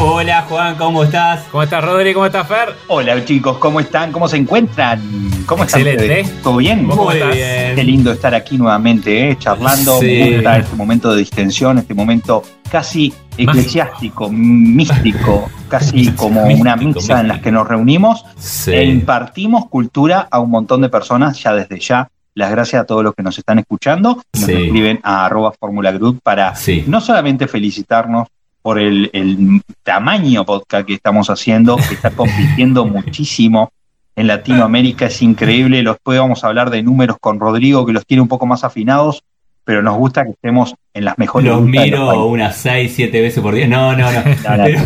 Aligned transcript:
Hola 0.00 0.42
Juan, 0.48 0.76
¿cómo 0.76 1.02
estás? 1.04 1.44
¿Cómo 1.50 1.64
estás 1.64 1.84
Rodri? 1.84 2.14
¿Cómo 2.14 2.26
estás 2.26 2.46
Fer? 2.46 2.68
Hola 2.86 3.24
chicos, 3.24 3.58
¿cómo 3.58 3.80
están? 3.80 4.12
¿Cómo 4.12 4.28
se 4.28 4.36
encuentran? 4.36 5.00
¿Cómo 5.44 5.64
están 5.64 5.80
Excelente. 5.80 6.30
¿Todo 6.42 6.58
bien? 6.58 6.86
Muy 6.86 7.16
estás? 7.16 7.34
bien. 7.34 7.74
Qué 7.74 7.84
lindo 7.84 8.12
estar 8.12 8.32
aquí 8.34 8.56
nuevamente, 8.58 9.30
¿eh? 9.30 9.36
charlando. 9.38 9.98
Sí. 9.98 10.06
Me 10.06 10.34
gusta 10.36 10.58
este 10.58 10.76
momento 10.76 11.12
de 11.12 11.18
distensión, 11.18 11.78
este 11.78 11.94
momento 11.94 12.42
casi 12.70 13.12
eclesiástico, 13.36 14.28
místico, 14.30 15.50
casi 15.68 15.96
Místico, 15.96 16.16
como 16.22 16.42
místico, 16.46 16.62
una 16.62 16.76
misa 16.76 16.88
místico. 16.98 17.18
en 17.18 17.28
la 17.28 17.40
que 17.40 17.50
nos 17.50 17.66
reunimos 17.66 18.24
Sí. 18.38 18.72
e 18.72 18.84
impartimos 18.84 19.66
cultura 19.66 20.28
a 20.30 20.38
un 20.38 20.50
montón 20.50 20.80
de 20.82 20.88
personas 20.90 21.42
ya 21.42 21.54
desde 21.54 21.80
ya. 21.80 22.08
Las 22.34 22.50
gracias 22.52 22.82
a 22.82 22.84
todos 22.86 23.02
los 23.02 23.14
que 23.16 23.24
nos 23.24 23.36
están 23.36 23.58
escuchando. 23.58 24.22
Nos 24.32 24.44
Sí. 24.44 24.52
escriben 24.52 25.00
a 25.02 25.24
arroba 25.26 25.50
Fórmula 25.58 25.90
Group 25.90 26.20
para 26.22 26.54
Sí. 26.54 26.84
no 26.86 27.00
solamente 27.00 27.48
felicitarnos 27.48 28.28
por 28.62 28.78
el, 28.78 29.10
el 29.12 29.62
tamaño 29.82 30.44
podcast 30.44 30.86
que 30.86 30.94
estamos 30.94 31.30
haciendo, 31.30 31.76
que 31.76 31.94
está 31.94 32.10
compitiendo 32.10 32.84
muchísimo 32.86 33.72
en 34.16 34.26
Latinoamérica, 34.26 35.06
es 35.06 35.22
increíble. 35.22 35.82
Después 35.82 36.18
vamos 36.18 36.42
a 36.44 36.48
hablar 36.48 36.70
de 36.70 36.82
números 36.82 37.16
con 37.20 37.38
Rodrigo, 37.40 37.86
que 37.86 37.92
los 37.92 38.04
tiene 38.04 38.20
un 38.22 38.28
poco 38.28 38.46
más 38.46 38.64
afinados, 38.64 39.22
pero 39.64 39.82
nos 39.82 39.96
gusta 39.96 40.24
que 40.24 40.30
estemos 40.30 40.74
en 40.94 41.04
las 41.04 41.16
mejores 41.18 41.48
Los 41.48 41.60
los 41.60 41.68
miro 41.68 42.06
países. 42.06 42.24
unas 42.26 42.56
6, 42.56 42.92
7 42.96 43.20
veces 43.20 43.42
por 43.42 43.54
día. 43.54 43.68
No, 43.68 43.94
no, 43.96 44.10
no. 44.10 44.22
No, 44.44 44.56
no, 44.56 44.64
Pero- 44.64 44.80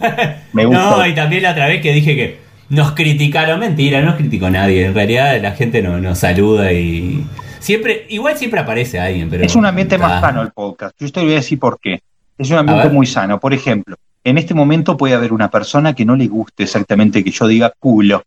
Me 0.54 0.64
gusta. 0.64 0.90
no, 0.96 1.06
y 1.06 1.14
también 1.14 1.42
la 1.42 1.50
otra 1.50 1.66
vez 1.66 1.82
que 1.82 1.92
dije 1.92 2.16
que 2.16 2.38
nos 2.70 2.92
criticaron. 2.92 3.60
Mentira, 3.60 4.00
no 4.00 4.06
nos 4.06 4.14
criticó 4.16 4.48
nadie. 4.48 4.86
En 4.86 4.94
realidad 4.94 5.38
la 5.42 5.52
gente 5.52 5.82
no- 5.82 6.00
nos 6.00 6.18
saluda 6.18 6.72
y. 6.72 7.26
Siempre, 7.58 8.06
igual 8.08 8.38
siempre 8.38 8.60
aparece 8.60 8.98
alguien, 8.98 9.28
pero. 9.28 9.44
es 9.44 9.54
un 9.54 9.66
ambiente 9.66 9.98
más 9.98 10.12
Ah, 10.12 10.20
sano 10.22 10.40
el 10.40 10.50
podcast. 10.52 10.94
Yo 10.98 11.12
te 11.12 11.20
voy 11.20 11.32
a 11.32 11.36
decir 11.36 11.58
por 11.58 11.78
qué. 11.78 12.00
Es 12.40 12.50
un 12.50 12.56
ambiente 12.56 12.88
muy 12.88 13.06
sano. 13.06 13.38
Por 13.38 13.52
ejemplo, 13.52 13.96
en 14.24 14.38
este 14.38 14.54
momento 14.54 14.96
puede 14.96 15.14
haber 15.14 15.34
una 15.34 15.50
persona 15.50 15.94
que 15.94 16.06
no 16.06 16.16
le 16.16 16.26
guste 16.26 16.62
exactamente 16.62 17.22
que 17.22 17.30
yo 17.30 17.46
diga 17.46 17.70
culo. 17.78 18.22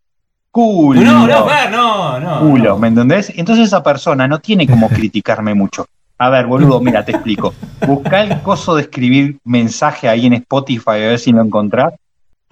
Culo. 0.52 1.02
No, 1.02 1.26
no, 1.26 1.48
Fer, 1.48 1.72
no, 1.72 2.20
no. 2.20 2.40
culo, 2.42 2.70
no. 2.70 2.78
¿me 2.78 2.90
entendés? 2.90 3.34
Entonces 3.36 3.66
esa 3.66 3.82
persona 3.82 4.28
no 4.28 4.38
tiene 4.38 4.68
como 4.68 4.88
criticarme 4.88 5.54
mucho. 5.56 5.88
A 6.20 6.30
ver, 6.30 6.46
boludo, 6.46 6.80
mira, 6.80 7.04
te 7.04 7.14
explico. 7.14 7.56
Busca 7.88 8.22
el 8.22 8.40
coso 8.44 8.76
de 8.76 8.84
escribir 8.84 9.40
mensaje 9.46 10.08
ahí 10.08 10.28
en 10.28 10.34
Spotify 10.34 10.90
a 10.90 10.94
ver 10.94 11.20
si 11.20 11.32
lo 11.32 11.42
encontrás. 11.42 11.94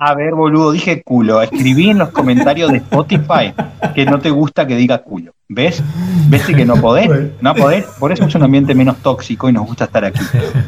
A 0.03 0.15
ver, 0.15 0.33
boludo, 0.33 0.71
dije 0.71 1.03
culo. 1.03 1.43
Escribí 1.43 1.91
en 1.91 1.99
los 1.99 2.09
comentarios 2.09 2.71
de 2.71 2.77
Spotify 2.77 3.53
que 3.93 4.03
no 4.03 4.17
te 4.17 4.31
gusta 4.31 4.65
que 4.65 4.75
diga 4.75 4.97
culo. 5.03 5.31
¿Ves? 5.47 5.83
¿Ves 6.27 6.43
que 6.43 6.65
no 6.65 6.75
podés? 6.77 7.07
No 7.39 7.53
podés. 7.53 7.85
Por 7.99 8.11
eso 8.11 8.25
es 8.25 8.33
un 8.33 8.41
ambiente 8.41 8.73
menos 8.73 8.97
tóxico 8.97 9.47
y 9.47 9.53
nos 9.53 9.67
gusta 9.67 9.85
estar 9.85 10.03
aquí. 10.03 10.19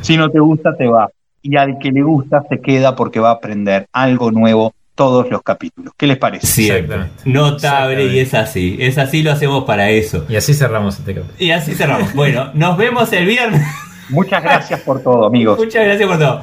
Si 0.02 0.17
no 0.17 0.30
te 0.30 0.39
gusta, 0.39 0.76
te 0.78 0.86
va. 0.86 1.09
Y 1.42 1.58
al 1.58 1.80
que 1.80 1.92
le 1.92 2.04
gusta, 2.04 2.44
se 2.48 2.61
queda 2.61 2.95
porque 2.95 3.20
va 3.20 3.30
a 3.30 3.34
aprender 3.34 3.88
algo 3.92 4.30
nuevo 4.30 4.72
todos 4.94 5.28
los 5.31 5.42
capítulos. 5.42 5.94
¿Qué 5.98 6.06
les 6.06 6.17
parece? 6.17 6.45
Siempre. 6.45 6.95
Exactamente. 6.95 7.23
Notable 7.26 8.06
Exactamente. 8.06 8.16
y 8.16 8.20
es 8.20 8.34
así. 8.36 8.78
Es 8.80 8.98
así, 9.00 9.23
lo 9.23 9.31
hacemos 9.31 9.64
para 9.64 9.89
eso. 9.89 10.26
Y 10.30 10.36
así 10.36 10.54
cerramos 10.54 11.00
este 11.00 11.16
capítulo. 11.16 11.39
Y 11.39 11.49
así 11.49 11.73
cerramos. 11.73 12.14
Bueno, 12.14 12.52
nos 12.54 12.77
vemos 12.77 13.11
el 13.11 13.26
viernes. 13.26 13.66
Muchas 14.10 14.43
gracias 14.43 14.80
por 14.82 15.02
todo, 15.02 15.26
amigos. 15.26 15.58
Muchas 15.58 15.86
gracias 15.86 16.08
por 16.08 16.20
todo. 16.20 16.42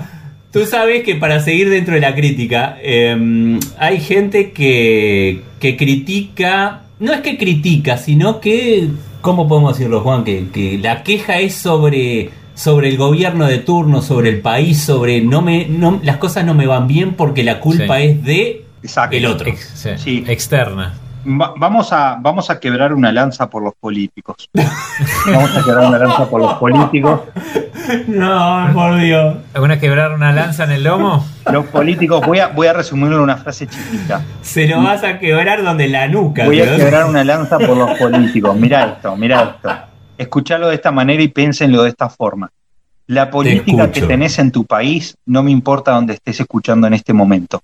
Tú 0.53 0.66
sabes 0.66 1.05
que 1.05 1.15
para 1.15 1.41
seguir 1.41 1.71
dentro 1.71 1.94
de 1.94 2.00
la 2.00 2.15
crítica, 2.15 2.77
eh, 2.83 3.59
hay 3.78 4.00
gente 4.00 4.50
que, 4.50 5.43
que 5.61 5.77
critica, 5.77 6.83
no 6.99 7.12
es 7.12 7.21
que 7.21 7.38
critica, 7.38 7.97
sino 7.97 8.41
que, 8.41 8.88
¿cómo 9.21 9.47
podemos 9.47 9.77
decirlo, 9.78 10.00
Juan? 10.00 10.25
Que, 10.25 10.47
que 10.53 10.77
la 10.78 11.05
queja 11.05 11.38
es 11.38 11.55
sobre, 11.55 12.31
sobre 12.55 12.88
el 12.88 12.97
gobierno 12.97 13.47
de 13.47 13.59
turno, 13.59 14.03
sobre 14.03 14.31
el 14.31 14.41
país, 14.41 14.81
sobre 14.83 15.21
no 15.21 15.41
me, 15.41 15.66
no, 15.69 16.00
las 16.03 16.16
cosas 16.16 16.44
no 16.44 16.55
me 16.55 16.67
van 16.67 16.88
bien 16.88 17.15
porque 17.15 17.44
la 17.44 17.61
culpa 17.61 17.99
Sí. 17.99 18.05
es 18.06 18.25
de 18.25 18.65
Exacto. 18.82 19.17
el 19.17 19.27
otro. 19.27 19.49
Ex- 19.50 19.71
sí. 19.75 19.91
Sí. 19.99 20.25
Externa. 20.27 20.94
Va- 21.26 21.53
vamos, 21.56 21.92
a, 21.92 22.16
vamos 22.20 22.48
a 22.50 22.58
quebrar 22.58 22.94
una 22.94 23.12
lanza 23.12 23.48
por 23.50 23.62
los 23.62 23.75
políticos. 23.75 24.48
Vamos 25.26 25.56
a 25.56 25.62
quebrar 25.64 25.86
una 25.86 25.98
lanza 25.98 26.26
por 26.28 26.41
los 26.41 26.54
políticos. 26.54 27.20
No, 28.06 28.70
por 28.72 28.98
Dios. 28.98 29.36
¿Alguna 29.54 29.78
quebrar 29.78 30.12
una 30.12 30.32
lanza 30.32 30.64
en 30.64 30.72
el 30.72 30.84
lomo? 30.84 31.26
Los 31.53 31.66
políticos, 31.66 32.25
voy 32.26 32.38
a, 32.38 32.48
voy 32.48 32.69
a 32.69 32.72
resumirlo 32.72 33.16
en 33.16 33.22
una 33.22 33.36
frase 33.36 33.66
chiquita. 33.66 34.22
Se 34.42 34.66
lo 34.66 34.82
vas 34.82 35.03
a 35.04 35.19
quebrar 35.19 35.62
donde 35.62 35.88
la 35.88 36.08
nuca. 36.08 36.44
Voy 36.44 36.60
a 36.60 36.76
quebrar 36.76 37.04
una 37.06 37.25
lanza 37.25 37.58
por 37.58 37.76
los 37.76 37.98
políticos. 37.98 38.56
Mirá 38.56 38.87
esto, 38.87 39.16
mirá 39.16 39.42
esto. 39.56 39.70
Escuchalo 40.19 40.69
de 40.69 40.75
esta 40.76 40.91
manera 40.91 41.22
y 41.22 41.28
piénsenlo 41.28 41.82
de 41.82 41.91
esta 41.91 42.08
forma. 42.08 42.50
La 43.06 43.31
política 43.31 43.91
que 43.91 44.02
tenés 44.02 44.38
en 44.38 44.52
tu 44.52 44.64
país, 44.64 45.16
no 45.26 45.42
me 45.42 45.50
importa 45.50 45.92
donde 45.92 46.14
estés 46.14 46.38
escuchando 46.41 46.87
en 46.87 46.94
este 46.94 47.12
momento. 47.12 47.60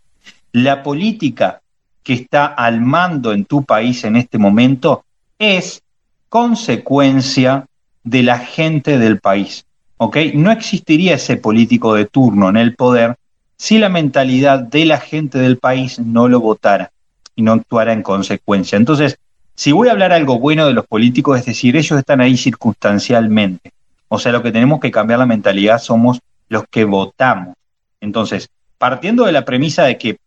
La 0.52 0.82
política 0.82 1.60
que 2.06 2.12
está 2.12 2.46
al 2.46 2.80
mando 2.80 3.32
en 3.32 3.46
tu 3.46 3.64
país 3.64 4.04
en 4.04 4.14
este 4.14 4.38
momento 4.38 5.04
es 5.40 5.82
consecuencia 6.28 7.66
de 8.04 8.22
la 8.22 8.38
gente 8.38 8.96
del 8.96 9.18
país. 9.18 9.66
¿ok? 9.96 10.16
No 10.34 10.52
existiría 10.52 11.16
ese 11.16 11.36
político 11.36 11.94
de 11.94 12.06
turno 12.06 12.48
en 12.48 12.58
el 12.58 12.76
poder 12.76 13.16
si 13.56 13.78
la 13.78 13.88
mentalidad 13.88 14.60
de 14.60 14.84
la 14.84 15.00
gente 15.00 15.38
del 15.38 15.58
país 15.58 15.98
no 15.98 16.28
lo 16.28 16.38
votara 16.38 16.92
y 17.34 17.42
no 17.42 17.54
actuara 17.54 17.92
en 17.92 18.04
consecuencia. 18.04 18.76
Entonces, 18.76 19.18
si 19.56 19.72
voy 19.72 19.88
a 19.88 19.92
hablar 19.92 20.12
algo 20.12 20.38
bueno 20.38 20.64
de 20.64 20.74
los 20.74 20.86
políticos, 20.86 21.40
es 21.40 21.46
decir, 21.46 21.76
ellos 21.76 21.98
están 21.98 22.20
ahí 22.20 22.36
circunstancialmente. 22.36 23.72
O 24.06 24.20
sea, 24.20 24.30
lo 24.30 24.44
que 24.44 24.52
tenemos 24.52 24.78
que 24.78 24.92
cambiar 24.92 25.18
la 25.18 25.26
mentalidad 25.26 25.80
somos 25.80 26.20
los 26.48 26.62
que 26.70 26.84
votamos. 26.84 27.56
Entonces, 28.00 28.48
partiendo 28.78 29.24
de 29.24 29.32
la 29.32 29.44
premisa 29.44 29.82
de 29.82 29.98
que 29.98 30.18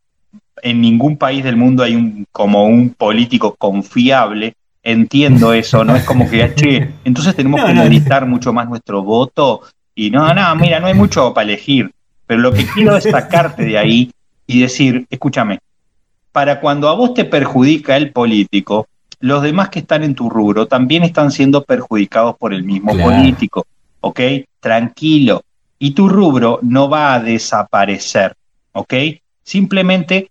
en 0.64 0.82
ningún 0.82 1.18
país 1.18 1.44
del 1.44 1.56
mundo 1.56 1.84
hay 1.84 1.96
un 1.96 2.26
como 2.32 2.66
un 2.66 2.90
político 2.92 3.56
confiable, 3.58 4.54
entiendo 4.84 5.54
eso, 5.54 5.84
no 5.84 5.96
es 5.96 6.04
como 6.04 6.30
que, 6.30 6.54
che, 6.56 6.90
entonces 7.04 7.36
tenemos 7.36 7.60
No, 7.62 7.68
que 7.68 7.74
no. 7.74 7.84
meditar 7.84 8.26
mucho 8.26 8.54
más 8.54 8.68
nuestro 8.70 9.04
voto 9.04 9.62
y 9.96 10.10
no, 10.10 10.34
no, 10.34 10.56
mira, 10.56 10.80
no 10.80 10.88
hay 10.88 10.94
mucho 10.94 11.34
para 11.34 11.44
elegir, 11.46 11.92
pero 12.26 12.40
lo 12.42 12.52
que 12.54 12.66
quiero 12.66 12.96
es 12.96 13.04
sacarte 13.04 13.64
de 13.66 13.78
ahí 13.78 14.12
y 14.48 14.62
decir, 14.62 15.06
escúchame, 15.10 15.60
para 16.32 16.60
cuando 16.60 16.88
a 16.90 16.94
vos 16.96 17.14
te 17.14 17.26
perjudica 17.26 17.98
el 17.98 18.12
político, 18.12 18.88
los 19.20 19.44
demás 19.44 19.70
que 19.70 19.80
están 19.80 20.04
en 20.04 20.16
tu 20.16 20.30
rubro 20.30 20.68
también 20.68 21.04
están 21.04 21.32
siendo 21.32 21.64
perjudicados 21.64 22.36
por 22.38 22.54
el 22.54 22.64
mismo 22.64 22.94
Claro. 22.94 23.10
político, 23.12 23.66
¿ok? 24.00 24.20
Tranquilo. 24.62 25.42
Y 25.78 25.92
tu 25.92 26.08
rubro 26.08 26.60
no 26.62 26.90
va 26.90 27.14
a 27.14 27.20
desaparecer, 27.20 28.34
¿ok? 28.74 28.94
Simplemente 29.44 30.30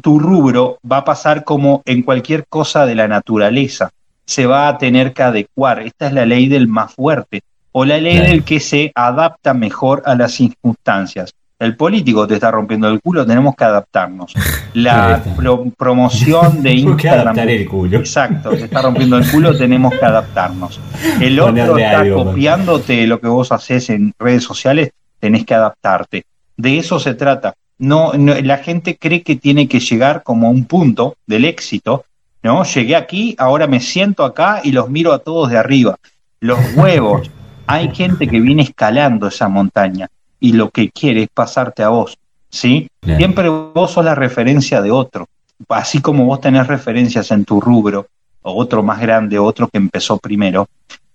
tu 0.00 0.18
rubro 0.18 0.78
va 0.90 0.98
a 0.98 1.04
pasar 1.04 1.44
como 1.44 1.82
en 1.84 2.02
cualquier 2.02 2.46
cosa 2.48 2.86
de 2.86 2.94
la 2.94 3.08
naturaleza. 3.08 3.90
Se 4.24 4.46
va 4.46 4.68
a 4.68 4.78
tener 4.78 5.12
que 5.12 5.22
adecuar. 5.22 5.80
Esta 5.80 6.06
es 6.08 6.12
la 6.12 6.26
ley 6.26 6.48
del 6.48 6.68
más 6.68 6.92
fuerte 6.94 7.40
o 7.72 7.84
la 7.84 7.98
ley 7.98 8.18
del 8.18 8.44
que 8.44 8.60
se 8.60 8.92
adapta 8.94 9.54
mejor 9.54 10.02
a 10.06 10.14
las 10.14 10.32
circunstancias. 10.32 11.32
El 11.58 11.76
político 11.76 12.26
te 12.26 12.34
está 12.34 12.52
rompiendo 12.52 12.88
el 12.88 13.00
culo, 13.00 13.26
tenemos 13.26 13.56
que 13.56 13.64
adaptarnos. 13.64 14.32
La 14.74 15.20
pro- 15.36 15.64
promoción 15.76 16.62
de 16.62 16.70
que 16.70 16.76
Instagram. 16.76 17.20
adaptar 17.28 17.48
el 17.50 17.66
culo. 17.68 17.98
Exacto, 17.98 18.50
te 18.50 18.64
está 18.64 18.82
rompiendo 18.82 19.16
el 19.18 19.28
culo, 19.28 19.56
tenemos 19.58 19.92
que 19.94 20.04
adaptarnos. 20.04 20.78
El 21.20 21.40
otro 21.40 21.52
Ponerle 21.54 21.84
está 21.84 22.00
algo, 22.00 22.16
man. 22.18 22.26
copiándote 22.34 23.06
lo 23.08 23.18
que 23.20 23.26
vos 23.26 23.50
haces 23.50 23.90
en 23.90 24.12
redes 24.20 24.44
sociales, 24.44 24.90
tenés 25.18 25.44
que 25.44 25.54
adaptarte. 25.54 26.24
De 26.56 26.78
eso 26.78 27.00
se 27.00 27.14
trata. 27.14 27.54
No, 27.78 28.12
no, 28.14 28.34
la 28.34 28.58
gente 28.58 28.96
cree 28.96 29.22
que 29.22 29.36
tiene 29.36 29.68
que 29.68 29.80
llegar 29.80 30.22
como 30.22 30.48
a 30.48 30.50
un 30.50 30.64
punto 30.64 31.16
del 31.26 31.44
éxito, 31.44 32.04
¿no? 32.42 32.64
Llegué 32.64 32.96
aquí, 32.96 33.34
ahora 33.38 33.66
me 33.66 33.80
siento 33.80 34.24
acá 34.24 34.60
y 34.64 34.72
los 34.72 34.90
miro 34.90 35.12
a 35.12 35.20
todos 35.20 35.50
de 35.50 35.58
arriba. 35.58 35.96
Los 36.40 36.58
huevos. 36.76 37.30
Hay 37.66 37.94
gente 37.94 38.26
que 38.26 38.40
viene 38.40 38.62
escalando 38.62 39.28
esa 39.28 39.48
montaña 39.48 40.08
y 40.40 40.52
lo 40.52 40.70
que 40.70 40.90
quiere 40.90 41.24
es 41.24 41.28
pasarte 41.32 41.82
a 41.82 41.90
vos, 41.90 42.16
¿sí? 42.48 42.88
Siempre 43.02 43.48
vos 43.48 43.90
sos 43.90 44.04
la 44.04 44.14
referencia 44.14 44.80
de 44.80 44.90
otro. 44.90 45.28
Así 45.68 46.00
como 46.00 46.24
vos 46.24 46.40
tenés 46.40 46.66
referencias 46.66 47.30
en 47.30 47.44
tu 47.44 47.60
rubro, 47.60 48.06
o 48.42 48.54
otro 48.54 48.82
más 48.82 49.00
grande, 49.00 49.38
otro 49.38 49.68
que 49.68 49.78
empezó 49.78 50.18
primero, 50.18 50.68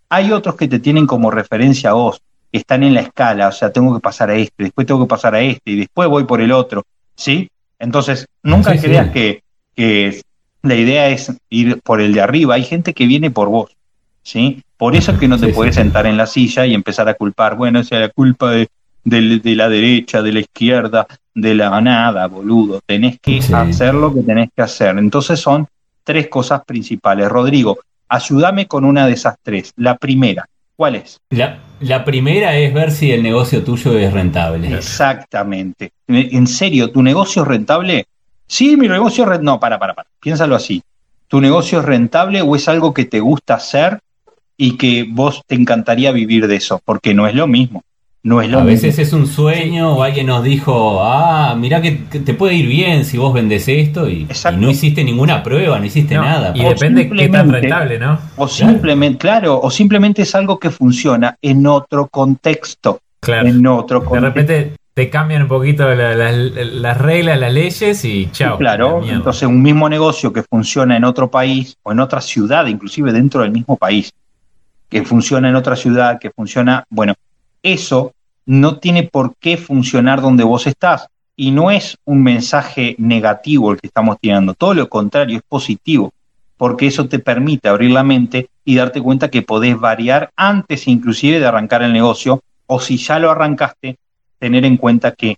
hay 0.09 0.31
otros 0.31 0.55
que 0.55 0.67
te 0.67 0.79
tienen 0.79 1.07
como 1.07 1.31
referencia 1.31 1.91
a 1.91 1.93
vos, 1.93 2.21
están 2.57 2.83
en 2.83 2.93
la 2.93 3.01
escala, 3.01 3.47
o 3.47 3.51
sea, 3.51 3.71
tengo 3.71 3.93
que 3.95 3.99
pasar 4.01 4.29
a 4.29 4.35
este, 4.35 4.63
después 4.63 4.87
tengo 4.87 5.05
que 5.05 5.09
pasar 5.09 5.35
a 5.35 5.41
este, 5.41 5.71
y 5.71 5.75
después 5.77 6.07
voy 6.09 6.23
por 6.25 6.39
el 6.41 6.51
otro, 6.51 6.83
¿sí? 7.15 7.49
Entonces, 7.79 8.25
nunca 8.43 8.71
Sí, 8.73 8.77
sí. 8.79 8.85
creas 8.87 9.09
que, 9.11 9.41
que 9.75 10.21
la 10.61 10.75
idea 10.75 11.09
es 11.09 11.31
ir 11.49 11.81
por 11.81 11.99
el 11.99 12.13
de 12.13 12.21
arriba. 12.21 12.55
Hay 12.55 12.63
gente 12.63 12.93
que 12.93 13.05
viene 13.07 13.31
por 13.31 13.49
vos, 13.49 13.71
¿sí? 14.21 14.61
Por 14.77 14.95
eso 14.95 15.11
es 15.13 15.17
que 15.19 15.27
no 15.27 15.37
te 15.39 15.47
Sí, 15.47 15.51
puedes 15.53 15.75
sentar 15.75 16.05
en 16.05 16.15
la 16.15 16.27
silla 16.27 16.65
y 16.65 16.73
empezar 16.73 17.09
a 17.09 17.13
culpar, 17.15 17.55
bueno, 17.57 17.79
esa 17.79 17.95
es 17.95 18.01
la 18.01 18.09
culpa 18.09 18.51
de, 18.51 18.67
del- 19.03 19.41
de 19.41 19.55
la 19.55 19.67
derecha, 19.67 20.21
de 20.21 20.31
la 20.31 20.39
izquierda, 20.41 21.07
de 21.35 21.55
la 21.55 21.81
nada, 21.81 22.27
boludo. 22.27 22.79
Tenés 22.85 23.19
que 23.19 23.39
hacer 23.53 23.93
lo 23.95 24.13
que 24.13 24.21
tenés 24.21 24.49
que 24.55 24.61
hacer. 24.61 24.97
Entonces 24.97 25.39
son 25.39 25.67
tres 26.03 26.27
cosas 26.27 26.63
principales. 26.65 27.27
Rodrigo, 27.29 27.79
ayúdame 28.07 28.67
con 28.67 28.85
una 28.85 29.07
de 29.07 29.13
esas 29.13 29.35
tres. 29.41 29.73
La 29.77 29.97
primera, 29.97 30.45
¿cuál 30.75 30.95
es? 30.95 31.19
La, 31.29 31.59
la 31.79 32.05
primera 32.05 32.57
es 32.57 32.73
ver 32.73 32.91
si 32.91 33.11
el 33.11 33.23
negocio 33.23 33.63
tuyo 33.63 33.97
es 33.97 34.11
rentable. 34.11 34.73
Exactamente. 34.73 35.91
En 36.07 36.47
serio, 36.47 36.91
¿tu 36.91 37.01
negocio 37.01 37.41
es 37.43 37.47
rentable? 37.47 38.05
Sí, 38.47 38.77
mi 38.77 38.87
negocio 38.87 39.23
es 39.23 39.29
rentable. 39.29 39.45
No, 39.45 39.59
para, 39.59 39.79
para, 39.79 39.93
para. 39.93 40.07
Piénsalo 40.19 40.55
así. 40.55 40.81
¿Tu 41.27 41.41
negocio 41.41 41.79
es 41.79 41.85
rentable 41.85 42.41
o 42.41 42.55
es 42.55 42.67
algo 42.67 42.93
que 42.93 43.05
te 43.05 43.19
gusta 43.19 43.55
hacer 43.55 43.99
y 44.55 44.77
que 44.77 45.05
vos 45.09 45.41
te 45.47 45.55
encantaría 45.55 46.11
vivir 46.11 46.47
de 46.47 46.57
eso? 46.57 46.79
Porque 46.83 47.13
no 47.13 47.27
es 47.27 47.35
lo 47.35 47.47
mismo. 47.47 47.83
No 48.25 48.41
es 48.41 48.49
lo 48.49 48.59
A 48.59 48.63
veces 48.63 48.97
mismo. 48.97 49.01
es 49.03 49.13
un 49.13 49.27
sueño 49.27 49.97
o 49.97 50.01
alguien 50.03 50.27
nos 50.27 50.43
dijo, 50.45 51.03
ah, 51.03 51.55
mirá 51.59 51.81
que, 51.81 51.91
te 51.91 52.33
puede 52.33 52.53
ir 52.55 52.67
bien 52.67 53.03
si 53.03 53.17
vos 53.17 53.33
vendés 53.33 53.67
esto 53.67 54.07
y, 54.07 54.21
Exacto. 54.23 54.57
y 54.57 54.61
no 54.61 54.71
hiciste 54.71 55.03
ninguna 55.03 55.43
prueba, 55.43 55.77
no 55.77 55.83
hiciste 55.85 56.15
No, 56.15 56.21
nada. 56.21 56.53
y 56.55 56.65
O 56.65 56.69
depende 56.69 57.09
qué 57.09 57.27
tan 57.27 57.51
rentable, 57.51 57.99
¿no? 57.99 58.17
O 58.37 58.47
simplemente, 58.47 59.17
claro, 59.17 59.59
o 59.61 59.69
simplemente 59.69 60.21
es 60.21 60.33
algo 60.35 60.57
que 60.57 60.69
funciona 60.69 61.35
en 61.41 61.67
otro 61.67 62.07
contexto. 62.07 63.01
Claro. 63.19 63.47
En 63.49 63.67
otro 63.67 63.99
De 63.99 64.05
contexto. 64.05 64.25
repente 64.39 64.75
te 64.93 65.09
cambian 65.09 65.41
un 65.41 65.47
poquito 65.49 65.93
la- 65.93 66.15
la- 66.15 66.31
las 66.31 66.97
reglas, 66.97 67.37
las 67.37 67.51
leyes 67.51 68.05
y 68.05 68.29
chao. 68.31 68.57
Claro, 68.57 69.01
entonces 69.05 69.43
un 69.49 69.61
mismo 69.61 69.89
negocio 69.89 70.31
que 70.31 70.43
funciona 70.43 70.95
en 70.95 71.03
otro 71.03 71.29
país 71.29 71.75
o 71.83 71.91
en 71.91 71.99
otra 71.99 72.21
ciudad, 72.21 72.67
inclusive 72.67 73.11
dentro 73.11 73.41
del 73.41 73.51
mismo 73.51 73.75
país, 73.75 74.13
que 74.89 75.03
funciona 75.03 75.49
en 75.49 75.55
otra 75.55 75.75
ciudad, 75.75 76.19
que 76.19 76.29
funciona, 76.31 76.85
bueno, 76.89 77.15
eso 77.63 78.13
no 78.45 78.77
tiene 78.77 79.03
por 79.03 79.35
qué 79.39 79.57
funcionar 79.57 80.21
donde 80.21 80.43
vos 80.43 80.67
estás. 80.67 81.07
Y 81.35 81.51
no 81.51 81.71
es 81.71 81.97
un 82.05 82.21
mensaje 82.21 82.95
negativo 82.99 83.71
el 83.71 83.79
que 83.79 83.87
estamos 83.87 84.17
tirando, 84.19 84.53
todo 84.53 84.75
lo 84.75 84.87
contrario, 84.87 85.37
es 85.37 85.43
positivo, 85.43 86.13
porque 86.57 86.85
eso 86.85 87.07
te 87.07 87.17
permite 87.17 87.69
abrir 87.69 87.89
la 87.89 88.03
mente 88.03 88.49
y 88.63 88.75
darte 88.75 89.01
cuenta 89.01 89.31
que 89.31 89.41
podés 89.41 89.79
variar 89.79 90.29
antes 90.35 90.87
inclusive 90.87 91.39
de 91.39 91.47
arrancar 91.47 91.81
el 91.81 91.91
negocio, 91.91 92.43
o 92.67 92.79
si 92.79 92.97
ya 92.97 93.17
lo 93.17 93.31
arrancaste, 93.31 93.97
tener 94.37 94.63
en 94.63 94.77
cuenta 94.77 95.13
que 95.13 95.37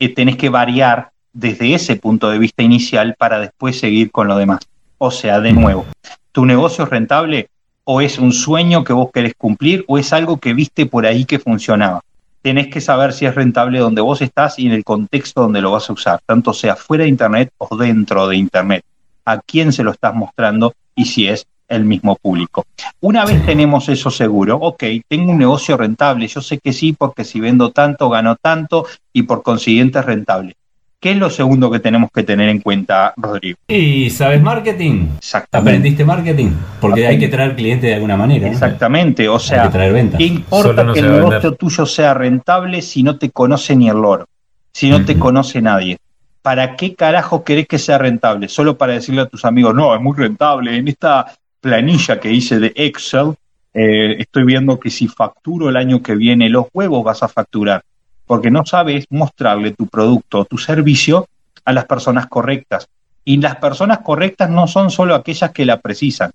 eh, 0.00 0.08
tenés 0.08 0.36
que 0.36 0.48
variar 0.48 1.10
desde 1.32 1.74
ese 1.74 1.96
punto 1.96 2.30
de 2.30 2.38
vista 2.38 2.64
inicial 2.64 3.14
para 3.16 3.38
después 3.38 3.78
seguir 3.78 4.10
con 4.10 4.26
lo 4.26 4.36
demás. 4.36 4.60
O 4.98 5.12
sea, 5.12 5.38
de 5.40 5.52
nuevo, 5.52 5.86
¿tu 6.32 6.44
negocio 6.44 6.84
es 6.84 6.90
rentable 6.90 7.48
o 7.90 8.02
es 8.02 8.18
un 8.18 8.34
sueño 8.34 8.84
que 8.84 8.92
vos 8.92 9.08
querés 9.10 9.32
cumplir 9.34 9.82
o 9.88 9.96
es 9.96 10.12
algo 10.12 10.36
que 10.36 10.52
viste 10.52 10.84
por 10.84 11.06
ahí 11.06 11.24
que 11.24 11.38
funcionaba? 11.38 12.02
Tenés 12.42 12.68
que 12.68 12.82
saber 12.82 13.14
si 13.14 13.24
es 13.24 13.34
rentable 13.34 13.78
donde 13.78 14.02
vos 14.02 14.20
estás 14.20 14.58
y 14.58 14.66
en 14.66 14.72
el 14.72 14.84
contexto 14.84 15.40
donde 15.40 15.62
lo 15.62 15.70
vas 15.70 15.88
a 15.88 15.94
usar, 15.94 16.20
tanto 16.26 16.52
sea 16.52 16.76
fuera 16.76 17.04
de 17.04 17.08
Internet 17.08 17.50
o 17.56 17.74
dentro 17.78 18.28
de 18.28 18.36
Internet. 18.36 18.84
A 19.24 19.38
quién 19.38 19.72
se 19.72 19.84
lo 19.84 19.92
estás 19.92 20.14
mostrando 20.14 20.74
y 20.94 21.06
si 21.06 21.28
es 21.28 21.46
el 21.66 21.86
mismo 21.86 22.16
público. 22.16 22.66
Una 23.00 23.24
vez 23.24 23.46
tenemos 23.46 23.88
eso 23.88 24.10
seguro, 24.10 24.56
ok, 24.56 24.84
tengo 25.08 25.32
un 25.32 25.38
negocio 25.38 25.78
rentable, 25.78 26.28
yo 26.28 26.42
sé 26.42 26.58
que 26.58 26.74
sí, 26.74 26.92
porque 26.92 27.24
si 27.24 27.40
vendo 27.40 27.70
tanto, 27.70 28.10
gano 28.10 28.36
tanto 28.36 28.84
y 29.14 29.22
por 29.22 29.42
consiguiente 29.42 29.98
es 29.98 30.04
rentable. 30.04 30.56
¿Qué 31.00 31.12
es 31.12 31.16
lo 31.16 31.30
segundo 31.30 31.70
que 31.70 31.78
tenemos 31.78 32.10
que 32.12 32.24
tener 32.24 32.48
en 32.48 32.58
cuenta, 32.58 33.14
Rodrigo? 33.16 33.56
¿Y 33.68 34.10
sabes 34.10 34.42
marketing? 34.42 35.10
Exactamente. 35.18 35.70
¿Aprendiste 35.70 36.04
marketing? 36.04 36.50
Porque 36.80 37.06
hay 37.06 37.20
que 37.20 37.28
traer 37.28 37.54
clientes 37.54 37.88
de 37.88 37.94
alguna 37.94 38.16
manera. 38.16 38.48
¿no? 38.48 38.52
Exactamente, 38.52 39.28
o 39.28 39.34
Hay 39.34 39.40
sea, 39.40 39.62
que 39.62 39.68
traer 39.68 39.92
ventas. 39.92 40.18
¿qué 40.18 40.24
importa 40.26 40.82
no 40.82 40.92
que 40.92 40.98
el 40.98 41.12
negocio 41.12 41.54
tuyo 41.54 41.86
sea 41.86 42.14
rentable 42.14 42.82
si 42.82 43.04
no 43.04 43.16
te 43.16 43.30
conoce 43.30 43.76
ni 43.76 43.88
el 43.88 43.96
loro? 43.96 44.26
Si 44.72 44.90
no 44.90 45.04
te 45.04 45.16
conoce 45.16 45.62
nadie. 45.62 45.98
¿Para 46.42 46.74
qué 46.74 46.96
carajo 46.96 47.44
querés 47.44 47.68
que 47.68 47.78
sea 47.78 47.98
rentable? 47.98 48.48
Solo 48.48 48.76
para 48.76 48.94
decirle 48.94 49.20
a 49.20 49.26
tus 49.26 49.44
amigos, 49.44 49.76
no, 49.76 49.94
es 49.94 50.00
muy 50.00 50.16
rentable. 50.16 50.76
En 50.76 50.88
esta 50.88 51.26
planilla 51.60 52.18
que 52.18 52.32
hice 52.32 52.58
de 52.58 52.72
Excel, 52.74 53.34
eh, 53.72 54.16
estoy 54.18 54.44
viendo 54.44 54.80
que 54.80 54.90
si 54.90 55.06
facturo 55.06 55.68
el 55.68 55.76
año 55.76 56.02
que 56.02 56.16
viene 56.16 56.48
los 56.48 56.66
huevos 56.72 57.04
vas 57.04 57.22
a 57.22 57.28
facturar. 57.28 57.82
Porque 58.28 58.52
no 58.52 58.64
sabes 58.64 59.06
mostrarle 59.10 59.72
tu 59.72 59.88
producto 59.88 60.40
o 60.40 60.44
tu 60.44 60.58
servicio 60.58 61.26
a 61.64 61.72
las 61.72 61.86
personas 61.86 62.28
correctas. 62.28 62.86
Y 63.24 63.38
las 63.38 63.56
personas 63.56 63.98
correctas 63.98 64.48
no 64.48 64.68
son 64.68 64.90
solo 64.90 65.16
aquellas 65.16 65.50
que 65.50 65.64
la 65.64 65.80
precisan. 65.80 66.30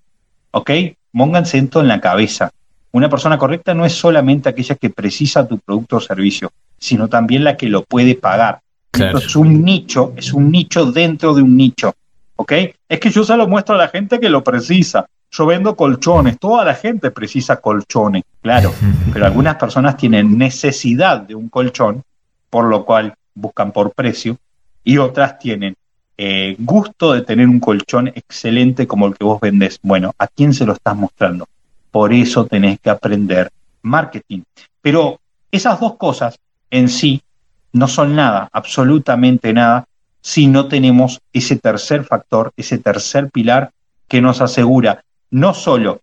¿Ok? 0.51 0.71
Pónganse 1.13 1.59
esto 1.59 1.79
en 1.79 1.87
la 1.87 2.01
cabeza. 2.01 2.51
Una 2.91 3.09
persona 3.09 3.37
correcta 3.37 3.73
no 3.73 3.85
es 3.85 3.93
solamente 3.93 4.49
aquella 4.49 4.75
que 4.75 4.89
precisa 4.89 5.47
tu 5.47 5.57
producto 5.59 5.97
o 5.97 6.01
servicio, 6.01 6.51
sino 6.77 7.07
también 7.07 7.43
la 7.43 7.55
que 7.57 7.67
lo 7.67 7.83
puede 7.83 8.15
pagar. 8.15 8.59
Claro. 8.91 9.17
Esto 9.17 9.29
es 9.29 9.35
un 9.35 9.63
nicho, 9.63 10.13
es 10.15 10.33
un 10.33 10.51
nicho 10.51 10.91
dentro 10.91 11.33
de 11.33 11.41
un 11.41 11.55
nicho. 11.55 11.95
¿Ok? 12.35 12.51
Es 12.89 12.99
que 12.99 13.09
yo 13.09 13.23
se 13.23 13.37
lo 13.37 13.47
muestro 13.47 13.75
a 13.75 13.77
la 13.77 13.87
gente 13.87 14.19
que 14.19 14.29
lo 14.29 14.43
precisa. 14.43 15.07
Yo 15.35 15.47
vendo 15.47 15.75
colchones, 15.75 16.37
toda 16.37 16.63
la 16.63 16.75
gente 16.75 17.09
precisa 17.09 17.59
colchones, 17.59 18.23
claro, 18.39 18.71
pero 19.13 19.25
algunas 19.25 19.55
personas 19.55 19.97
tienen 19.97 20.37
necesidad 20.37 21.21
de 21.21 21.33
un 21.33 21.49
colchón, 21.49 22.03
por 22.51 22.65
lo 22.65 22.85
cual 22.85 23.15
buscan 23.33 23.71
por 23.71 23.93
precio, 23.93 24.37
y 24.83 24.99
otras 24.99 25.39
tienen 25.39 25.75
eh, 26.17 26.55
gusto 26.59 27.13
de 27.13 27.23
tener 27.23 27.47
un 27.47 27.59
colchón 27.59 28.09
excelente 28.09 28.85
como 28.85 29.07
el 29.07 29.15
que 29.15 29.25
vos 29.25 29.41
vendés. 29.41 29.79
Bueno, 29.81 30.13
¿a 30.19 30.27
quién 30.27 30.53
se 30.53 30.67
lo 30.67 30.73
estás 30.73 30.95
mostrando? 30.95 31.47
Por 31.89 32.13
eso 32.13 32.45
tenés 32.45 32.79
que 32.79 32.91
aprender 32.91 33.49
marketing. 33.81 34.41
Pero 34.81 35.19
esas 35.51 35.79
dos 35.79 35.95
cosas 35.95 36.37
en 36.69 36.89
sí 36.89 37.23
no 37.71 37.87
son 37.87 38.15
nada, 38.15 38.49
absolutamente 38.53 39.51
nada, 39.51 39.85
si 40.21 40.45
no 40.45 40.67
tenemos 40.67 41.19
ese 41.33 41.55
tercer 41.55 42.03
factor, 42.03 42.51
ese 42.55 42.77
tercer 42.77 43.31
pilar 43.31 43.71
que 44.07 44.21
nos 44.21 44.41
asegura 44.41 45.03
no 45.33 45.53
solo 45.55 46.01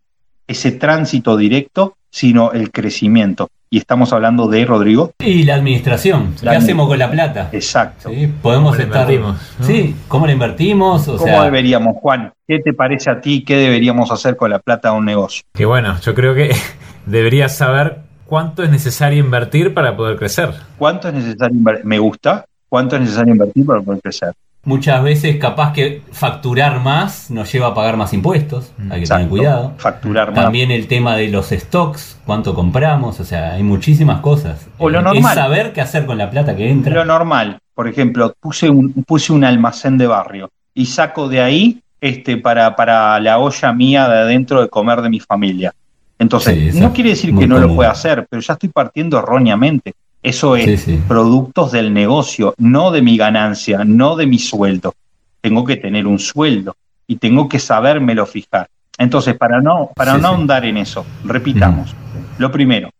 ese 0.48 0.72
tránsito 0.72 1.36
directo, 1.36 1.94
sino 2.10 2.50
el 2.52 2.72
crecimiento. 2.72 3.48
Y 3.72 3.78
estamos 3.78 4.12
hablando 4.12 4.48
de 4.48 4.64
Rodrigo. 4.64 5.12
Y 5.20 5.44
la 5.44 5.54
administración. 5.54 6.34
¿Qué 6.38 6.46
La 6.46 6.52
hacemos 6.56 6.88
con 6.88 6.98
la 6.98 7.08
plata? 7.08 7.48
Exacto. 7.52 8.10
¿Sí? 8.10 8.26
Podemos 8.42 8.76
¿Cómo 8.76 8.82
estar. 8.82 9.12
no? 9.12 9.36
Sí, 9.60 9.94
¿cómo 10.08 10.26
la 10.26 10.32
invertimos? 10.32 11.06
O 11.06 11.16
¿Cómo 11.16 11.24
sea, 11.24 11.44
deberíamos, 11.44 11.96
Juan? 11.98 12.32
¿Qué 12.48 12.58
te 12.58 12.72
parece 12.72 13.10
a 13.10 13.20
ti? 13.20 13.44
¿Qué 13.44 13.54
deberíamos 13.56 14.10
hacer 14.10 14.36
con 14.36 14.50
la 14.50 14.58
plata 14.58 14.90
de 14.90 14.96
un 14.96 15.04
negocio? 15.04 15.44
Que 15.54 15.64
bueno, 15.64 15.96
yo 16.00 16.12
creo 16.16 16.34
que 16.34 16.50
deberías 17.06 17.56
saber 17.56 17.98
cuánto 18.26 18.64
es 18.64 18.70
necesario 18.70 19.20
invertir 19.20 19.72
para 19.72 19.96
poder 19.96 20.16
crecer. 20.16 20.52
¿Cuánto 20.76 21.06
es 21.06 21.14
necesario 21.14 21.56
invertir? 21.56 21.84
Me 21.84 22.00
gusta. 22.00 22.46
¿Cuánto 22.68 22.96
es 22.96 23.02
necesario 23.02 23.32
invertir 23.32 23.64
para 23.64 23.80
poder 23.80 24.00
crecer? 24.00 24.32
Muchas 24.64 25.02
veces 25.02 25.36
capaz 25.36 25.72
que 25.72 26.02
facturar 26.12 26.80
más 26.80 27.30
nos 27.30 27.50
lleva 27.52 27.68
a 27.68 27.74
pagar 27.74 27.96
más 27.96 28.12
impuestos. 28.12 28.72
Hay 28.78 28.88
que 28.88 28.96
Exacto. 28.98 29.14
tener 29.16 29.28
cuidado. 29.28 29.72
Facturar 29.78 30.32
más. 30.32 30.44
También 30.44 30.70
el 30.70 30.86
tema 30.86 31.16
de 31.16 31.28
los 31.28 31.48
stocks, 31.50 32.18
cuánto 32.26 32.54
compramos, 32.54 33.20
o 33.20 33.24
sea, 33.24 33.54
hay 33.54 33.62
muchísimas 33.62 34.20
cosas. 34.20 34.68
O 34.78 34.88
lo 34.90 35.00
normal. 35.02 35.32
Es 35.32 35.42
saber 35.42 35.72
qué 35.72 35.80
hacer 35.80 36.06
con 36.06 36.18
la 36.18 36.30
plata 36.30 36.54
que 36.56 36.68
entra. 36.70 36.94
Lo 36.94 37.04
normal, 37.04 37.58
por 37.74 37.88
ejemplo, 37.88 38.34
puse 38.38 38.68
un, 38.68 38.92
puse 39.04 39.32
un 39.32 39.44
almacén 39.44 39.96
de 39.98 40.06
barrio 40.06 40.50
y 40.74 40.86
saco 40.86 41.28
de 41.28 41.40
ahí 41.40 41.82
este, 42.00 42.36
para, 42.36 42.76
para 42.76 43.18
la 43.20 43.38
olla 43.38 43.72
mía 43.72 44.08
de 44.08 44.18
adentro 44.18 44.60
de 44.62 44.68
comer 44.68 45.00
de 45.02 45.10
mi 45.10 45.20
familia. 45.20 45.72
Entonces, 46.18 46.74
Sí, 46.74 46.80
no 46.80 46.92
quiere 46.92 47.10
decir 47.10 47.34
que 47.34 47.46
no 47.46 47.58
lo 47.58 47.74
pueda 47.74 47.90
hacer, 47.90 48.26
pero 48.28 48.42
ya 48.42 48.52
estoy 48.52 48.68
partiendo 48.68 49.18
erróneamente. 49.18 49.94
Eso 50.22 50.54
es 50.56 50.64
Sí, 50.66 50.76
sí. 50.76 51.02
productos 51.08 51.72
del 51.72 51.92
negocio, 51.94 52.54
no 52.58 52.90
de 52.90 53.00
mi 53.02 53.16
ganancia, 53.16 53.84
no 53.84 54.16
de 54.16 54.26
mi 54.26 54.38
sueldo. 54.38 54.94
Tengo 55.40 55.64
que 55.64 55.76
tener 55.76 56.06
un 56.06 56.18
sueldo 56.18 56.76
y 57.06 57.16
tengo 57.16 57.48
que 57.48 57.58
sabérmelo 57.58 58.26
fijar. 58.26 58.68
Entonces, 58.98 59.36
para 59.36 59.60
no, 59.62 59.90
para 59.96 60.14
Sí, 60.16 60.20
no 60.20 60.28
ahondar 60.28 60.64
en 60.66 60.76
eso, 60.76 61.06
repitamos. 61.24 61.94
Lo 62.38 62.52
primero, 62.52 62.90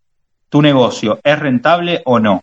¿tu 0.48 0.62
negocio 0.62 1.20
es 1.22 1.38
rentable 1.38 2.00
o 2.06 2.18
no? 2.18 2.42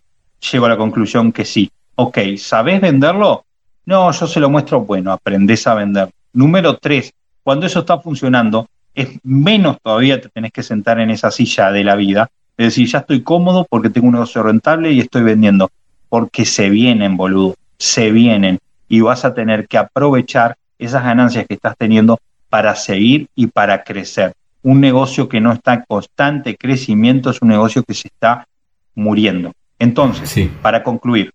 Llego 0.52 0.66
a 0.66 0.68
la 0.68 0.76
conclusión 0.76 1.32
que 1.32 1.44
sí. 1.44 1.68
Ok, 1.96 2.18
¿sabés 2.36 2.80
venderlo? 2.80 3.44
No, 3.86 4.12
yo 4.12 4.26
se 4.28 4.38
lo 4.38 4.48
muestro, 4.48 4.82
bueno, 4.82 5.10
aprendés 5.10 5.66
a 5.66 5.74
vender. 5.74 6.08
Número 6.34 6.76
tres, 6.76 7.12
cuando 7.42 7.66
eso 7.66 7.80
está 7.80 7.98
funcionando, 7.98 8.68
es 8.94 9.18
menos 9.24 9.78
todavía 9.82 10.20
te 10.20 10.28
tenés 10.28 10.52
que 10.52 10.62
sentar 10.62 11.00
en 11.00 11.10
esa 11.10 11.32
silla 11.32 11.72
de 11.72 11.82
la 11.82 11.96
vida. 11.96 12.28
Es 12.58 12.66
decir, 12.66 12.88
ya 12.88 12.98
estoy 12.98 13.22
cómodo 13.22 13.66
porque 13.70 13.88
tengo 13.88 14.08
un 14.08 14.14
negocio 14.14 14.42
rentable 14.42 14.92
y 14.92 15.00
estoy 15.00 15.22
vendiendo. 15.22 15.70
Porque 16.10 16.44
se 16.44 16.68
vienen, 16.68 17.16
boludo, 17.16 17.54
se 17.78 18.10
vienen. 18.10 18.58
Y 18.88 19.00
vas 19.00 19.24
a 19.24 19.32
tener 19.32 19.66
que 19.66 19.78
aprovechar 19.78 20.56
esas 20.78 21.02
ganancias 21.04 21.46
que 21.46 21.54
estás 21.54 21.74
teniendo 21.78 22.18
para 22.50 22.74
seguir 22.74 23.28
y 23.34 23.46
para 23.46 23.84
crecer. 23.84 24.34
Un 24.62 24.80
negocio 24.80 25.28
que 25.28 25.40
no 25.40 25.52
está 25.52 25.74
en 25.74 25.84
constante 25.88 26.56
crecimiento 26.56 27.30
es 27.30 27.40
un 27.40 27.48
negocio 27.48 27.82
que 27.82 27.94
se 27.94 28.08
está 28.08 28.46
muriendo. 28.94 29.52
Entonces, 29.78 30.28
Sí. 30.28 30.50
para 30.60 30.82
concluir, 30.82 31.32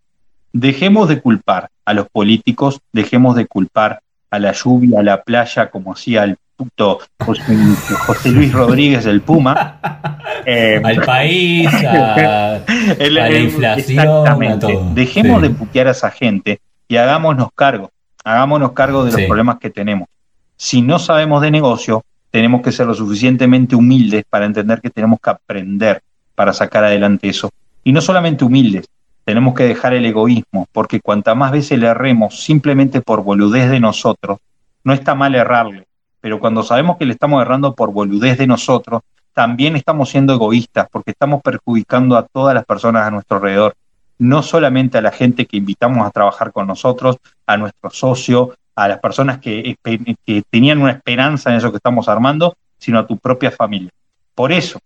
Dejemos 0.56 1.10
de 1.10 1.20
culpar 1.20 1.70
a 1.84 1.96
los 1.96 2.08
políticos, 2.10 2.80
dejemos 2.92 3.36
de 3.36 3.48
culpar 3.48 4.02
a 4.30 4.38
la 4.38 4.52
lluvia, 4.52 5.00
a 5.00 5.04
la 5.04 5.24
playa, 5.24 5.72
como 5.72 5.94
hacía 5.94 6.26
el 6.26 6.38
puto 6.56 7.00
José, 7.20 8.32
Luis 8.32 8.54
Rodríguez 8.54 9.06
del 9.06 9.22
Puma. 9.22 9.80
Eh, 10.46 10.82
al 10.84 11.02
país, 11.06 11.70
a, 11.74 12.60
la 13.00 13.40
inflación. 13.40 14.00
Exactamente. 14.00 14.78
Dejemos 14.94 15.42
de 15.42 15.50
putear 15.52 15.88
a 15.88 15.92
esa 15.92 16.12
gente 16.12 16.60
y 16.90 16.98
hagámonos 16.98 17.48
cargo, 17.56 17.92
hagámonos 18.26 18.74
cargo 18.74 19.06
de 19.06 19.14
los 19.14 19.22
problemas 19.22 19.60
que 19.60 19.70
tenemos. 19.70 20.10
Si 20.58 20.82
no 20.82 21.00
sabemos 21.00 21.42
de 21.42 21.52
negocio, 21.52 22.04
tenemos 22.30 22.62
que 22.62 22.74
ser 22.74 22.88
lo 22.88 22.94
suficientemente 22.94 23.76
humildes 23.76 24.26
para 24.30 24.46
entender 24.46 24.82
que 24.82 24.90
tenemos 24.90 25.20
que 25.22 25.30
aprender 25.30 26.02
para 26.36 26.52
sacar 26.52 26.84
adelante 26.84 27.30
eso. 27.30 27.50
Y 27.84 27.94
no 27.94 28.02
solamente 28.02 28.44
humildes, 28.44 28.86
tenemos 29.24 29.54
que 29.54 29.64
dejar 29.64 29.94
el 29.94 30.06
egoísmo, 30.06 30.68
porque 30.72 31.00
cuanta 31.00 31.36
más 31.36 31.52
veces 31.52 31.80
le 31.80 31.88
erremos 31.88 32.44
simplemente 32.44 33.02
por 33.02 33.24
boludez 33.24 33.70
de 33.70 33.80
nosotros, 33.80 34.40
no 34.84 34.94
está 34.94 35.16
mal 35.16 35.36
errarle, 35.36 35.86
pero 36.24 36.40
cuando 36.40 36.64
sabemos 36.64 36.96
que 36.96 37.06
le 37.06 37.12
estamos 37.12 37.42
errando 37.42 37.76
por 37.76 37.92
boludez 37.92 38.38
de 38.38 38.48
nosotros, 38.48 39.02
también 39.34 39.76
estamos 39.76 40.08
siendo 40.08 40.32
egoístas, 40.32 40.88
porque 40.90 41.12
estamos 41.12 41.42
perjudicando 41.42 42.16
a 42.16 42.24
todas 42.24 42.56
las 42.56 42.64
personas 42.64 43.06
a 43.06 43.12
nuestro 43.12 43.36
alrededor, 43.36 43.76
no 44.20 44.42
solamente 44.42 44.98
a 44.98 45.02
la 45.02 45.12
gente 45.12 45.46
que 45.46 45.58
invitamos 45.58 46.08
a 46.08 46.12
trabajar 46.12 46.54
con 46.54 46.66
nosotros, 46.66 47.18
a 47.46 47.58
nuestros 47.58 47.98
socios, 48.00 48.52
a 48.74 48.88
las 48.88 49.00
personas 49.00 49.40
que, 49.40 49.76
que 49.84 50.44
tenían 50.50 50.82
una 50.82 50.94
esperanza 50.94 51.50
en 51.50 51.58
eso 51.58 51.72
que 51.72 51.78
estamos 51.78 52.08
armando, 52.08 52.56
sino 52.78 53.00
a 53.00 53.06
tu 53.06 53.18
propia 53.18 53.52
familia. 53.52 53.90
Por 54.34 54.54
eso, 54.54 54.80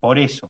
por 0.00 0.18
eso, 0.18 0.48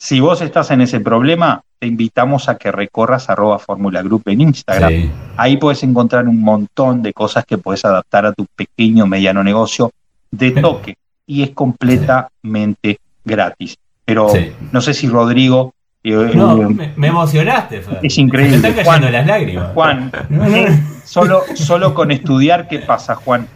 si 0.00 0.18
vos 0.18 0.40
estás 0.40 0.70
en 0.70 0.80
ese 0.80 0.98
problema, 0.98 1.60
te 1.78 1.86
invitamos 1.86 2.48
a 2.48 2.56
que 2.56 2.72
recorras 2.72 3.28
arroba 3.28 3.58
Fórmula 3.58 4.00
Group 4.00 4.22
en 4.26 4.40
Instagram. 4.40 5.10
Ahí 5.36 5.58
puedes 5.58 5.82
encontrar 5.82 6.26
un 6.26 6.40
montón 6.40 7.02
de 7.02 7.12
cosas 7.12 7.44
que 7.44 7.58
puedes 7.58 7.84
adaptar 7.84 8.24
a 8.24 8.32
tu 8.32 8.46
pequeño 8.56 9.06
mediano 9.06 9.44
negocio 9.44 9.92
de 10.30 10.52
toque 10.52 10.96
y 11.26 11.42
es 11.42 11.50
completamente 11.50 12.98
gratis. 13.22 13.76
Pero 14.06 14.32
no 14.72 14.80
sé 14.80 14.94
si 14.94 15.06
Rodrigo... 15.06 15.74
Eh, 16.02 16.32
no, 16.34 16.62
eh, 16.62 16.92
me, 16.96 17.08
emocionaste. 17.08 17.82
Es 18.02 18.16
increíble. 18.16 18.56
Me 18.56 18.68
están 18.70 18.84
cayendo 18.84 19.10
las 19.10 19.26
lágrimas. 19.26 19.74
Juan, 19.74 20.10
solo, 21.04 21.42
solo 21.54 21.92
con 21.92 22.10
estudiar, 22.10 22.68
¿qué 22.68 22.78
pasa, 22.78 23.16
Juan? 23.16 23.46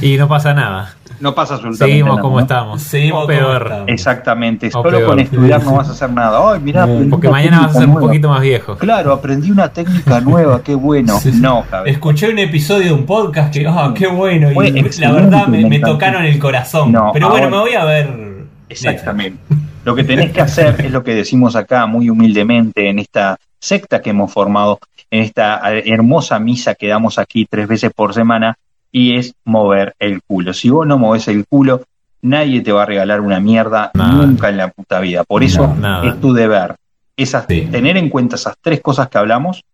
Y 0.00 0.16
no 0.16 0.28
pasa 0.28 0.54
nada 0.54 0.96
no 1.22 1.36
pasa 1.36 1.54
absolutamente 1.54 1.92
Seguimos 1.92 2.20
como 2.20 2.40
estamos. 2.40 2.82
Seguimos 2.82 3.26
peor. 3.26 3.84
Exactamente. 3.86 4.70
Solo 4.72 5.06
con 5.06 5.20
estudiar 5.20 5.62
no 5.62 5.74
vas 5.76 5.88
a 5.88 5.92
hacer 5.92 6.10
nada. 6.10 6.52
Ay, 6.52 6.60
mirá, 6.60 6.86
Porque 7.08 7.28
mañana 7.28 7.60
vas 7.60 7.76
a 7.76 7.80
ser 7.80 7.88
un 7.88 8.00
poquito 8.00 8.28
más 8.28 8.40
viejo. 8.40 8.76
Claro, 8.76 9.12
aprendí 9.12 9.50
una 9.50 9.68
técnica 9.68 10.20
nueva, 10.20 10.62
qué 10.62 10.74
bueno. 10.74 11.18
No, 11.34 11.64
Escuché 11.86 12.28
un 12.28 12.40
episodio 12.40 12.86
de 12.86 12.92
un 12.92 13.06
podcast 13.06 13.54
que, 13.54 13.66
oh, 13.68 13.94
qué 13.94 14.08
bueno. 14.08 14.50
Y 14.50 14.82
la 14.98 15.12
verdad 15.12 15.46
me, 15.46 15.78
tocaron 15.78 16.24
el 16.24 16.38
corazón. 16.40 16.92
Pero 17.12 17.30
bueno, 17.30 17.48
me 17.48 17.58
voy 17.58 17.74
a 17.74 17.84
ver. 17.84 18.32
Exactamente. 18.68 19.38
Lo 19.84 19.94
que 19.94 20.04
tenés 20.04 20.32
que 20.32 20.40
hacer 20.40 20.80
es 20.84 20.90
lo 20.90 21.04
que 21.04 21.14
decimos 21.14 21.54
acá 21.54 21.86
muy 21.86 22.10
humildemente 22.10 22.88
en 22.88 22.98
esta 22.98 23.38
secta 23.60 24.00
que 24.00 24.10
hemos 24.10 24.32
formado, 24.32 24.80
en 25.10 25.22
esta 25.22 25.60
hermosa 25.84 26.38
misa 26.40 26.74
que 26.74 26.88
damos 26.88 27.18
aquí 27.18 27.46
tres 27.48 27.68
veces 27.68 27.92
por 27.94 28.12
semana, 28.12 28.56
y 28.92 29.16
es 29.16 29.34
mover 29.44 29.94
el 29.98 30.22
culo. 30.22 30.52
Si 30.52 30.68
vos 30.68 30.86
no 30.86 30.98
moves 30.98 31.26
el 31.28 31.46
culo, 31.46 31.82
nadie 32.20 32.60
te 32.60 32.70
va 32.70 32.82
a 32.82 32.86
regalar 32.86 33.20
una 33.20 33.40
mierda 33.40 33.90
nunca 33.94 34.50
en 34.50 34.58
la 34.58 34.68
puta 34.68 35.00
vida. 35.00 35.24
Por 35.24 35.42
eso 35.42 35.74
es 36.04 36.20
tu 36.20 36.32
deber. 36.32 36.76
Esas, 37.16 37.46
Tener 37.46 37.96
en 37.96 38.08
cuenta 38.08 38.36
esas 38.36 38.54
tres 38.60 38.80
cosas 38.80 39.08
que 39.08 39.18
hablamos, 39.18 39.64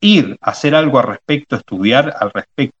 ir 0.00 0.36
a 0.40 0.50
hacer 0.50 0.74
algo 0.74 0.98
al 0.98 1.06
respecto, 1.06 1.56
estudiar 1.56 2.14
al 2.18 2.30
respecto, 2.32 2.74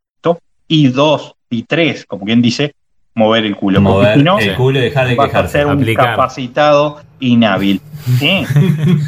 y 0.66 0.88
dos, 0.88 1.34
y 1.50 1.64
tres, 1.64 2.06
como 2.06 2.24
quien 2.24 2.42
dice, 2.42 2.74
mover 3.14 3.44
el 3.44 3.56
culo. 3.56 3.80
Mover 3.80 4.18
el 4.18 4.56
culo 4.56 4.78
y 4.78 4.82
dejar 4.82 5.08
de 5.08 5.14
vas 5.14 5.34
a 5.34 5.46
ser 5.48 5.66
un 5.66 5.84
capacitado 5.94 7.00
inhábil. 7.20 7.80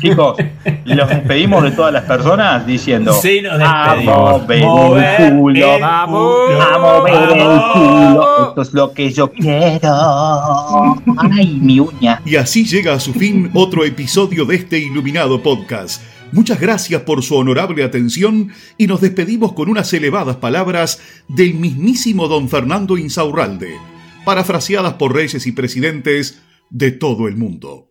Chicos, 0.00 0.38
los 0.84 1.08
despedimos 1.08 1.62
de 1.64 1.72
todas 1.72 1.92
las 1.92 2.04
personas 2.04 2.66
diciendo 2.66 3.12
sí, 3.12 3.42
nos 3.42 3.60
a 3.60 3.96
mover, 3.96 4.62
el 5.20 5.36
culo, 5.36 5.84
a 5.84 6.06
mover 6.06 7.36
el 7.36 7.60
culo. 7.72 8.48
Esto 8.48 8.62
es 8.62 8.72
lo 8.72 8.92
que 8.92 9.10
yo 9.10 9.30
quiero. 9.30 9.92
Ay, 11.18 11.58
mi 11.60 11.80
uña. 11.80 12.22
Y 12.24 12.36
así 12.36 12.64
llega 12.64 12.94
a 12.94 13.00
su 13.00 13.12
fin 13.12 13.50
otro 13.54 13.84
episodio 13.84 14.44
de 14.46 14.54
este 14.54 14.78
iluminado 14.78 15.42
podcast. 15.42 16.00
Muchas 16.32 16.58
gracias 16.58 17.02
por 17.02 17.22
su 17.22 17.36
honorable 17.36 17.84
atención 17.84 18.50
y 18.78 18.86
nos 18.86 19.00
despedimos 19.00 19.52
con 19.52 19.68
unas 19.68 19.92
elevadas 19.92 20.36
palabras 20.36 21.00
del 21.28 21.54
mismísimo 21.54 22.28
don 22.28 22.48
Fernando 22.48 22.96
Insaurralde 22.96 23.95
parafraseadas 24.26 24.94
por 24.94 25.14
reyes 25.14 25.46
y 25.46 25.52
presidentes 25.52 26.42
de 26.68 26.90
todo 26.90 27.28
el 27.28 27.36
mundo. 27.36 27.90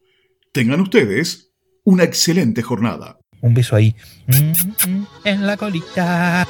Tengan 0.51 0.81
ustedes 0.81 1.53
una 1.85 2.03
excelente 2.03 2.61
jornada. 2.61 3.19
Un 3.39 3.53
beso 3.53 3.77
ahí. 3.77 3.95
Mm, 4.27 4.89
mm, 4.89 5.07
en 5.23 5.47
la 5.47 5.55
colita. 5.55 6.45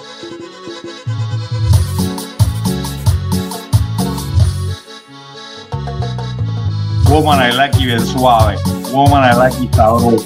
Woman 7.08 7.52
I 7.52 7.56
like 7.56 7.78
bien 7.78 8.04
suave. 8.04 8.58
Woman 8.92 9.32
I 9.32 9.38
like 9.38 9.76
sabroso. 9.76 10.26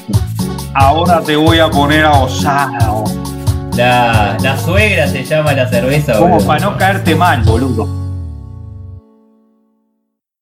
Ahora 0.74 1.22
te 1.22 1.36
voy 1.36 1.60
a 1.60 1.70
poner 1.70 2.06
a 2.06 2.13
osado. 2.13 3.04
La, 3.75 4.38
la 4.42 4.58
suegra 4.58 5.06
se 5.10 5.25
llama 5.25 5.51
la 5.51 5.70
cerveza, 5.70 6.18
Como 6.18 6.46
para 6.46 6.62
no 6.62 6.78
caerte 6.78 7.13
mal, 7.13 7.44
boludo. 7.44 7.99